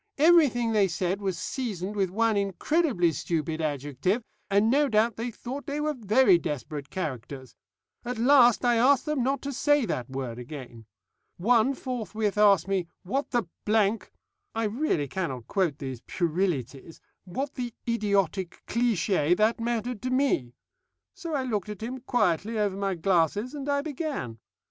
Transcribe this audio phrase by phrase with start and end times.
[0.17, 5.67] Everything they said was seasoned with one incredibly stupid adjective, and no doubt they thought
[5.67, 7.55] they were very desperate characters.
[8.03, 10.87] At last I asked them not to say that word again.
[11.37, 13.43] One forthwith asked me 'What the'
[14.55, 20.55] I really cannot quote these puerilities 'what the idiotic cliché that mattered to me?'
[21.13, 24.39] So I looked at him quietly over my glasses, and I began.